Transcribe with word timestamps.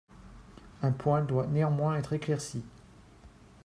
Un 0.81 0.91
point 0.93 1.21
doit 1.21 1.45
néanmoins 1.45 1.95
être 1.99 2.13
éclairci. 2.13 2.63